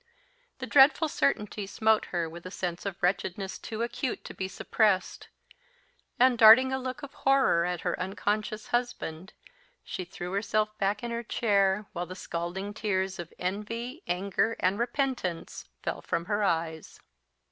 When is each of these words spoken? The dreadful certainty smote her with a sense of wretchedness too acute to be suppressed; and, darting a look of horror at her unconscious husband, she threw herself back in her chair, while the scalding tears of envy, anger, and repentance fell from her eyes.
The 0.57 0.65
dreadful 0.65 1.07
certainty 1.09 1.67
smote 1.67 2.05
her 2.05 2.27
with 2.27 2.43
a 2.47 2.49
sense 2.49 2.87
of 2.87 2.97
wretchedness 3.03 3.59
too 3.59 3.83
acute 3.83 4.23
to 4.25 4.33
be 4.33 4.47
suppressed; 4.47 5.27
and, 6.19 6.39
darting 6.39 6.73
a 6.73 6.79
look 6.79 7.03
of 7.03 7.13
horror 7.13 7.65
at 7.65 7.81
her 7.81 7.99
unconscious 7.99 8.69
husband, 8.69 9.33
she 9.83 10.03
threw 10.03 10.31
herself 10.31 10.75
back 10.79 11.03
in 11.03 11.11
her 11.11 11.21
chair, 11.21 11.85
while 11.93 12.07
the 12.07 12.15
scalding 12.15 12.73
tears 12.73 13.19
of 13.19 13.31
envy, 13.37 14.01
anger, 14.07 14.55
and 14.59 14.79
repentance 14.79 15.69
fell 15.83 16.01
from 16.01 16.25
her 16.25 16.41
eyes. 16.43 16.99